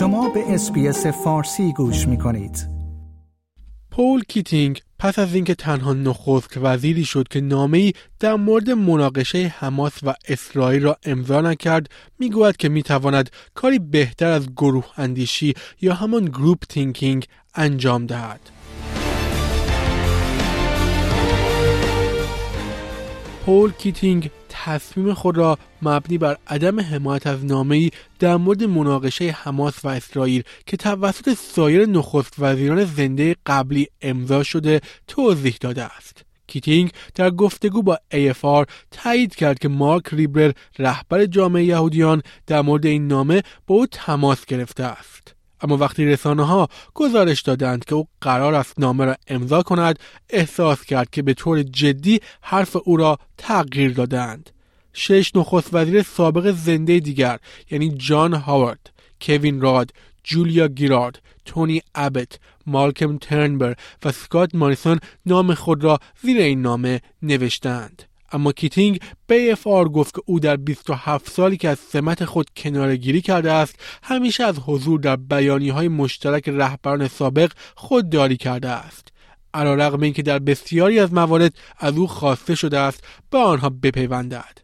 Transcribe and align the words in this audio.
شما 0.00 0.28
به 0.28 0.54
SBS 0.54 1.06
فارسی 1.06 1.72
گوش 1.72 2.08
می 2.08 2.18
کنید. 2.18 2.68
پل 3.90 4.22
کیتینگ 4.28 4.80
پس 4.98 5.18
از 5.18 5.34
اینکه 5.34 5.54
تنها 5.54 5.92
نخست 5.92 6.56
وزیری 6.56 7.04
شد 7.04 7.28
که 7.28 7.40
نامه‌ای 7.40 7.92
در 8.20 8.34
مورد 8.34 8.70
مناقشه 8.70 9.54
حماس 9.58 9.92
و 10.02 10.14
اسرائیل 10.28 10.82
را 10.82 10.96
امضا 11.04 11.40
نکرد 11.40 11.86
می‌گوید 12.18 12.56
که 12.56 12.68
می‌تواند 12.68 13.30
کاری 13.54 13.78
بهتر 13.78 14.30
از 14.30 14.52
گروه 14.52 14.86
اندیشی 14.96 15.54
یا 15.80 15.94
همان 15.94 16.24
group 16.24 16.58
thinking 16.68 17.26
انجام 17.54 18.06
دهد. 18.06 18.40
پل 23.46 23.72
کیتینگ 23.72 24.30
تصمیم 24.64 25.14
خود 25.14 25.36
را 25.36 25.58
مبنی 25.82 26.18
بر 26.18 26.36
عدم 26.46 26.80
حمایت 26.80 27.26
از 27.26 27.44
نامه‌ای 27.44 27.90
در 28.18 28.36
مورد 28.36 28.64
مناقشه 28.64 29.30
حماس 29.30 29.84
و 29.84 29.88
اسرائیل 29.88 30.42
که 30.66 30.76
توسط 30.76 31.34
سایر 31.34 31.86
نخست 31.86 32.34
وزیران 32.38 32.84
زنده 32.84 33.36
قبلی 33.46 33.86
امضا 34.02 34.42
شده 34.42 34.80
توضیح 35.06 35.56
داده 35.60 35.84
است. 35.84 36.24
کیتینگ 36.46 36.90
در 37.14 37.30
گفتگو 37.30 37.82
با 37.82 37.98
AFR 38.14 38.70
تایید 38.90 39.34
کرد 39.34 39.58
که 39.58 39.68
مارک 39.68 40.04
لیبلر 40.12 40.52
رهبر 40.78 41.26
جامعه 41.26 41.64
یهودیان 41.64 42.22
در 42.46 42.60
مورد 42.60 42.86
این 42.86 43.08
نامه 43.08 43.42
با 43.66 43.74
او 43.74 43.86
تماس 43.86 44.44
گرفته 44.44 44.84
است. 44.84 45.34
اما 45.62 45.76
وقتی 45.76 46.04
رسانه 46.04 46.46
ها 46.46 46.68
گزارش 46.94 47.42
دادند 47.42 47.84
که 47.84 47.94
او 47.94 48.08
قرار 48.20 48.54
است 48.54 48.78
نامه 48.78 49.04
را 49.04 49.16
امضا 49.28 49.62
کند 49.62 49.98
احساس 50.30 50.84
کرد 50.84 51.10
که 51.10 51.22
به 51.22 51.34
طور 51.34 51.62
جدی 51.62 52.20
حرف 52.40 52.76
او 52.84 52.96
را 52.96 53.18
تغییر 53.38 53.92
دادند 53.92 54.50
شش 54.92 55.36
نخست 55.36 55.74
وزیر 55.74 56.02
سابق 56.02 56.50
زنده 56.50 56.98
دیگر 56.98 57.38
یعنی 57.70 57.88
جان 57.88 58.34
هاوارد 58.34 58.90
کوین 59.20 59.60
راد 59.60 59.90
جولیا 60.24 60.68
گیلارد 60.68 61.22
تونی 61.44 61.82
ابت 61.94 62.38
مالکم 62.66 63.18
ترنبول 63.18 63.74
و 64.04 64.12
اسکات 64.12 64.54
موریسون 64.54 64.98
نام 65.26 65.54
خود 65.54 65.84
را 65.84 65.98
زیر 66.22 66.36
این 66.36 66.62
نامه 66.62 67.00
نوشتند 67.22 68.09
اما 68.32 68.52
کیتینگ 68.52 69.00
به 69.26 69.56
AFR 69.64 69.88
گفت 69.88 70.14
که 70.14 70.22
او 70.26 70.40
در 70.40 70.56
27 70.56 71.30
سالی 71.30 71.56
که 71.56 71.68
از 71.68 71.78
سمت 71.78 72.24
خود 72.24 72.50
کناره‌گیری 72.56 73.20
کرده 73.20 73.52
است 73.52 73.74
همیشه 74.02 74.44
از 74.44 74.58
حضور 74.58 75.00
در 75.00 75.16
بیانیه 75.16 75.68
های 75.68 75.88
مشترک 75.88 76.48
رهبران 76.48 77.08
سابق 77.08 77.52
خودداری 77.76 78.36
کرده 78.36 78.68
است. 78.68 79.08
علیرغم 79.54 80.02
اینکه 80.02 80.22
در 80.22 80.38
بسیاری 80.38 80.98
از 80.98 81.12
موارد 81.12 81.54
از 81.78 81.96
او 81.96 82.06
خواسته 82.06 82.54
شده 82.54 82.78
است 82.78 83.04
به 83.30 83.38
آنها 83.38 83.68
بپیوندد. 83.68 84.58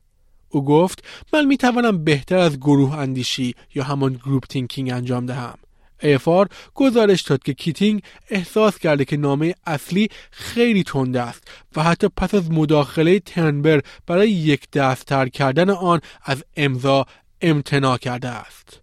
او 0.49 0.65
گفت 0.65 1.05
من 1.33 1.45
می 1.45 1.57
توانم 1.57 2.05
بهتر 2.05 2.39
از 2.39 2.61
گروه 2.61 2.99
اندیشی 2.99 3.55
یا 3.75 3.85
همان 3.85 4.13
group 4.13 4.45
thinking 4.47 4.91
انجام 4.91 5.27
دهم. 5.27 5.59
AFR 6.03 6.49
گزارش 6.75 7.23
داد 7.23 7.43
که 7.43 7.55
کیتینگ 7.55 8.03
احساس 8.31 8.79
کرده 8.79 9.05
که 9.05 9.17
نامه 9.17 9.55
اصلی 9.67 10.09
خیلی 10.31 10.83
تند 10.83 11.21
است 11.21 11.45
و 11.77 11.83
حتی 11.83 12.09
پس 12.17 12.35
از 12.35 12.51
مداخله 12.51 13.21
ترنبول 13.21 13.81
برای 14.07 14.31
یکدست‌تر 14.31 15.29
کردن 15.29 15.71
آن 15.71 16.01
از 16.25 16.45
امضا 16.57 17.07
امتناع 17.41 17.99
کرده 17.99 18.29
است. 18.29 18.81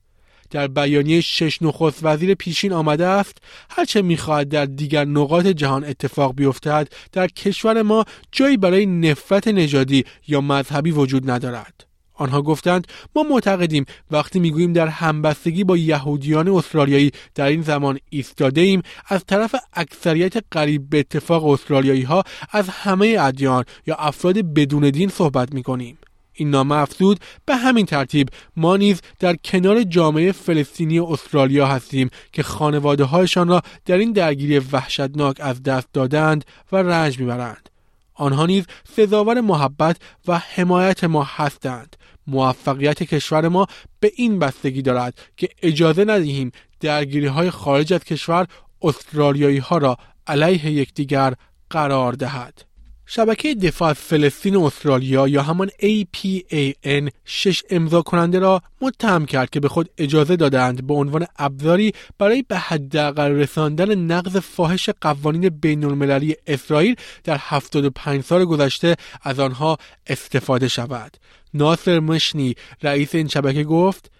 در 0.54 0.68
بیانیه 0.68 1.22
شش 1.22 1.62
نخست 1.62 2.00
وزیر 2.04 2.34
پیشین 2.34 2.74
آمده 2.74 3.06
است 3.06 3.38
هرچه 3.70 4.02
می‌خواهد 4.02 4.50
در 4.50 4.66
دیگر 4.66 5.06
نقاط 5.06 5.48
جهان 5.48 5.84
اتفاق 5.84 6.36
بیفتد 6.36 6.88
در 7.12 7.28
کشور 7.28 7.82
ما 7.82 8.06
جایی 8.32 8.58
برای 8.58 8.86
نفرت 8.86 9.48
نژادی 9.48 10.06
یا 10.28 10.42
مذهبی 10.42 10.92
وجود 10.92 11.32
ندارد 11.32 11.93
آنها 12.14 12.42
گفتند 12.42 12.88
ما 13.16 13.24
معتقدیم 13.24 13.86
وقتی 14.12 14.40
می‌گوییم 14.40 14.74
در 14.74 14.88
همبستگی 14.88 15.64
با 15.64 15.78
یهودیان 15.78 16.48
استرالیایی 16.48 17.12
در 17.36 17.46
این 17.46 17.62
زمان 17.62 18.00
ایستاده 18.10 18.62
ایم 18.62 18.82
از 19.08 19.26
طرف 19.26 19.56
اکثریت 19.74 20.34
قریب 20.52 20.90
به 20.90 21.00
اتفاق 21.00 21.46
استرالیایی 21.46 22.04
ها 22.04 22.24
از 22.52 22.70
همه 22.70 23.18
ادیان 23.20 23.64
یا 23.88 23.96
افراد 23.96 24.54
بدون 24.54 24.90
دین 24.90 25.10
صحبت 25.10 25.54
می 25.54 25.64
کنیم. 25.64 25.98
این 26.34 26.50
نامه 26.50 26.76
افزود 26.76 27.20
به 27.46 27.56
همین 27.56 27.86
ترتیب 27.86 28.30
ما 28.58 28.78
نیز 28.78 29.02
در 29.20 29.36
کنار 29.36 29.84
جامعه 29.84 30.32
فلسطینی 30.32 31.00
استرالیا 31.00 31.68
هستیم 31.68 32.10
که 32.32 32.44
خانواده 32.44 33.04
هایشان 33.04 33.48
را 33.48 33.62
در 33.86 33.98
این 33.98 34.12
درگیری 34.12 34.60
وحشتناک 34.60 35.38
از 35.40 35.64
دست 35.64 35.88
دادند 35.94 36.46
و 36.72 36.78
رنج 36.78 37.20
می‌برند 37.20 37.70
آنها 38.16 38.46
نیز 38.46 38.66
سزاور 38.96 39.42
محبت 39.42 39.98
و 40.28 40.38
حمایت 40.38 41.04
ما 41.04 41.24
هستند 41.24 41.96
موفقیت 42.28 43.04
کشور 43.04 43.48
ما 43.48 43.68
به 44.00 44.12
این 44.16 44.40
بستگی 44.40 44.82
دارد 44.82 45.20
که 45.38 45.50
اجازه 45.62 46.06
ندهیم 46.06 46.52
درگیری 46.80 47.28
های 47.28 47.50
خارج 47.50 47.94
از 47.94 48.04
کشور 48.04 48.48
استرالیایی 48.82 49.58
ها 49.58 49.78
را 49.78 49.98
علیه 50.28 50.72
یکدیگر 50.72 51.34
قرار 51.70 52.14
دهد. 52.14 52.73
شبکه 53.16 53.56
دفاع 53.56 53.94
فلسطین 53.94 54.56
استرالیا 54.56 55.28
یا 55.28 55.42
همان 55.42 55.70
APAN 55.70 57.10
شش 57.26 57.64
امضا 57.70 58.02
کننده 58.02 58.40
را 58.40 58.62
متهم 58.82 59.26
کرد 59.26 59.50
که 59.50 59.60
به 59.60 59.68
خود 59.68 59.90
اجازه 59.98 60.36
دادند 60.36 60.88
به 60.88 60.94
عنوان 60.94 61.26
ابزاری 61.38 61.94
برای 62.18 62.42
به 62.42 62.58
حداقل 62.58 63.32
رساندن 63.32 63.96
نقض 63.96 64.38
فاحش 64.38 64.90
قوانین 65.02 65.50
بین 65.50 65.84
المللی 65.84 66.36
اسرائیل 66.48 66.96
در 67.24 67.38
75 67.40 68.24
سال 68.24 68.46
گذشته 68.46 68.96
از 69.24 69.40
آنها 69.40 69.78
استفاده 70.08 70.68
شود. 70.68 71.18
ناصر 71.54 72.00
مشنی 72.00 72.56
رئیس 72.84 73.16
این 73.16 73.28
شبکه 73.28 73.64
گفت 73.64 74.12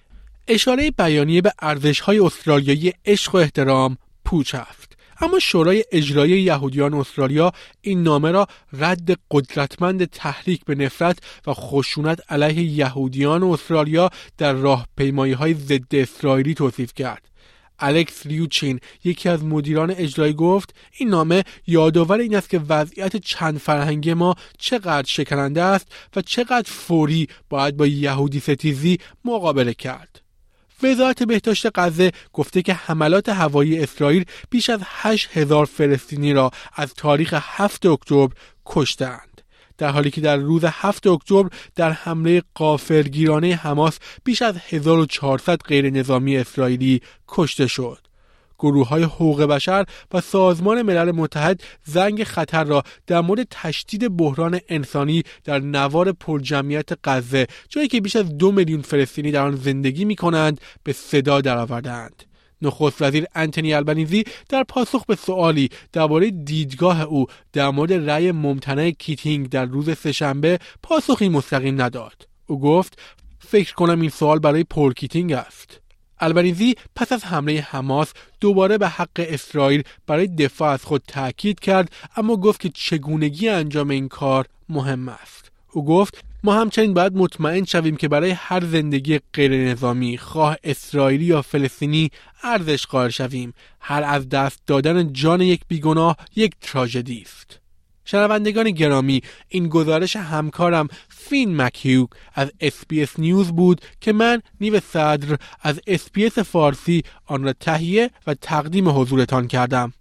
اشاره 0.48 0.92
بیانیه 0.92 1.42
به 1.42 1.54
ارزش‌های 1.60 2.20
استرالیایی 2.20 2.94
عشق 3.06 3.36
و 3.36 3.38
احترام 3.38 3.98
پوچ 4.26 4.56
است. 4.56 4.93
اما 5.24 5.40
شورای 5.40 5.84
اجرایی 5.92 6.42
یهودیان 6.42 6.94
استرالیا 6.94 7.52
این 7.82 8.04
نامه 8.04 8.32
را 8.32 8.48
رد 8.74 9.20
قدرتمند 9.32 10.06
تحریک 10.06 10.66
به 10.66 10.76
نفرت 10.76 11.20
و 11.48 11.54
خشونت 11.54 12.32
علیه 12.32 12.64
یهودیان 12.64 13.44
استرالیا 13.44 14.10
در 14.38 14.54
راهپیمایی 14.54 15.34
های 15.34 15.54
ضد 15.54 15.96
اسرائیلی 15.96 16.54
توصیف 16.54 16.94
کرد. 16.94 17.30
الکس 17.80 18.26
ریوچین 18.26 18.80
یکی 19.04 19.30
از 19.30 19.44
مدیران 19.44 19.92
اجرایی 19.92 20.34
گفت 20.34 20.76
این 20.98 21.10
نامه 21.10 21.44
یادآور 21.68 22.20
این 22.20 22.36
است 22.36 22.50
که 22.50 22.62
وضعیت 22.70 23.18
چند 23.18 23.58
فرهنگی 23.58 24.14
ما 24.14 24.36
چقدر 24.58 25.08
شکننده 25.08 25.62
است 25.62 25.88
و 26.16 26.22
چقدر 26.22 26.72
فوری 26.72 27.28
باید 27.50 27.78
با 27.78 27.88
یهودی 27.88 28.40
ستیزی 28.40 28.98
مقابله 29.26 29.74
کرد. 29.74 30.23
وزارت 30.84 31.24
بهداشت 31.24 31.68
غزه 31.76 32.12
گفته 32.34 32.62
که 32.62 32.74
حملات 32.74 33.30
هوایی 33.30 33.80
اسرائیل 33.80 34.26
بیش 34.50 34.70
از 34.70 34.80
8 34.84 35.38
هزار 35.38 35.66
فلسطینی 35.66 36.34
را 36.34 36.52
از 36.76 36.94
تاریخ 36.94 37.34
7 37.38 37.86
اکتبر 37.86 38.30
کشتند. 38.66 39.42
در 39.78 39.90
حالی 39.90 40.12
که 40.12 40.22
در 40.22 40.38
روز 40.38 40.64
7 40.66 41.08
اکتبر 41.08 41.50
در 41.76 41.92
حمله 41.92 42.44
قافرگیرانه 42.54 43.56
حماس 43.56 44.00
بیش 44.24 44.42
از 44.42 44.56
1400 44.58 45.62
غیر 45.62 45.90
نظامی 45.90 46.38
اسرائیلی 46.38 47.02
کشته 47.28 47.68
شد. 47.68 48.08
گروه 48.60 48.88
های 48.88 49.04
حقوق 49.04 49.44
بشر 49.44 49.86
و 50.14 50.22
سازمان 50.22 50.82
ملل 50.82 51.12
متحد 51.12 51.64
زنگ 51.84 52.24
خطر 52.24 52.64
را 52.64 52.84
در 53.08 53.22
مورد 53.22 53.48
تشدید 53.50 54.18
بحران 54.18 54.60
انسانی 54.70 55.24
در 55.44 55.60
نوار 55.60 56.12
پرجمعیت 56.12 56.90
غزه 57.04 57.48
جایی 57.70 57.88
که 57.88 58.02
بیش 58.02 58.16
از 58.16 58.38
دو 58.38 58.52
میلیون 58.52 58.82
فلسطینی 58.82 59.32
در 59.32 59.42
آن 59.42 59.56
زندگی 59.56 60.06
می 60.06 60.16
کنند 60.16 60.62
به 60.84 60.94
صدا 60.94 61.42
درآوردند. 61.42 62.24
نخست 62.64 63.02
وزیر 63.02 63.26
آنتونی 63.36 63.74
آلبانیزی 63.74 64.24
در 64.50 64.64
پاسخ 64.64 65.06
به 65.06 65.16
سوالی 65.16 65.70
درباره 65.92 66.32
دیدگاه 66.32 67.02
او 67.02 67.26
در 67.54 67.70
مورد 67.70 67.94
رأی 67.94 68.32
ممتنع 68.32 68.92
کیتینگ 68.92 69.50
در 69.50 69.66
روز 69.66 69.98
سه‌شنبه 69.98 70.60
پاسخی 70.84 71.30
مستقیم 71.30 71.82
نداد. 71.82 72.28
او 72.48 72.60
گفت 72.60 73.00
فکر 73.40 73.74
کنم 73.74 74.02
این 74.02 74.10
سوال 74.10 74.40
برای 74.40 74.64
پل 74.64 74.94
کیتینگ 74.94 75.32
است. 75.32 75.83
آلبانیزی 76.24 76.76
پس 76.96 77.12
از 77.12 77.26
حمله 77.26 77.62
حماس 77.62 78.14
دوباره 78.42 78.78
به 78.78 78.88
حق 78.88 79.10
اسرائیل 79.18 79.84
برای 80.08 80.28
دفاع 80.28 80.70
از 80.70 80.84
خود 80.84 81.04
تاکید 81.08 81.60
کرد 81.60 81.92
اما 82.18 82.36
گفت 82.36 82.60
که 82.62 82.70
چگونگی 82.70 83.50
انجام 83.50 83.90
این 83.90 84.08
کار 84.08 84.46
مهم 84.70 85.10
است. 85.10 85.52
او 85.72 85.86
گفت 85.86 86.24
ما 86.44 86.54
همچنین 86.54 86.94
باید 86.94 87.16
مطمئن 87.16 87.66
شویم 87.66 87.96
که 87.96 88.08
برای 88.08 88.32
هر 88.32 88.66
زندگی 88.66 89.20
غیر 89.34 89.72
نظامی 89.72 90.18
خواه 90.18 90.58
اسرائیلی 90.64 91.26
یا 91.26 91.42
فلسطینی 91.42 92.12
ارزش 92.44 92.86
قائل 92.86 93.10
شویم. 93.10 93.54
هر 93.80 94.04
از 94.04 94.30
دست 94.30 94.60
دادن 94.68 95.14
جان 95.14 95.42
یک 95.42 95.62
بیگناه 95.68 96.18
یک 96.36 96.54
تراژدی 96.62 97.22
است. 97.22 97.63
شنوندگان 98.06 98.72
گرامی 98.72 99.22
این 99.48 99.68
گزارش 99.68 100.16
همکارم 100.16 100.88
فین 101.10 101.62
مکیوک 101.62 102.10
از 102.34 102.52
SBS 102.60 103.20
News 103.20 103.52
بود 103.52 103.82
که 104.02 104.14
من 104.14 104.42
نیو 104.62 104.80
صدر 104.80 105.38
از 105.62 105.80
SBS 105.88 106.40
فارسی 106.40 107.04
آن 107.26 107.44
را 107.44 107.54
تهیه 107.54 108.10
و 108.28 108.34
تقدیم 108.34 108.90
حضورتان 108.90 109.48
کردم. 109.48 109.94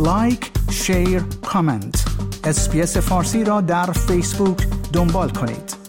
like، 0.00 0.50
share، 0.70 1.22
comment 1.42 2.04
SBS 2.44 2.96
فارسی 2.96 3.44
را 3.44 3.60
در 3.60 3.92
فیسبوک 3.92 4.58
دنبال 4.92 5.30
کنید. 5.30 5.83